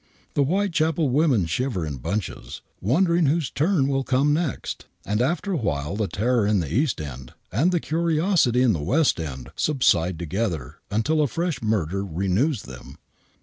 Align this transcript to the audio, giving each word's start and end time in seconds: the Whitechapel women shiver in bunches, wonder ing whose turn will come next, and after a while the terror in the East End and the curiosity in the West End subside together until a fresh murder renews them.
the 0.33 0.43
Whitechapel 0.43 1.09
women 1.09 1.45
shiver 1.45 1.85
in 1.85 1.97
bunches, 1.97 2.63
wonder 2.81 3.15
ing 3.15 3.27
whose 3.27 3.51
turn 3.51 3.87
will 3.87 4.03
come 4.03 4.33
next, 4.33 4.87
and 5.05 5.21
after 5.21 5.51
a 5.51 5.57
while 5.57 5.95
the 5.95 6.07
terror 6.07 6.47
in 6.47 6.59
the 6.59 6.73
East 6.73 6.99
End 6.99 7.33
and 7.51 7.71
the 7.71 7.79
curiosity 7.79 8.63
in 8.63 8.73
the 8.73 8.81
West 8.81 9.19
End 9.19 9.51
subside 9.55 10.17
together 10.17 10.77
until 10.89 11.21
a 11.21 11.27
fresh 11.27 11.61
murder 11.61 12.03
renews 12.03 12.63
them. 12.63 12.97